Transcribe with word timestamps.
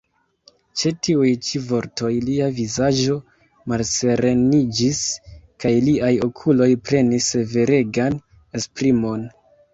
Ĉe 0.81 0.91
tiuj 1.07 1.33
ĉi 1.47 1.59
vortoj 1.71 2.09
lia 2.29 2.47
vizaĝo 2.59 3.17
malsereniĝis, 3.73 5.03
kaj 5.65 5.75
liaj 5.91 6.11
okuloj 6.31 6.71
prenis 6.89 7.31
severegan 7.37 8.19
esprimon. 8.63 9.31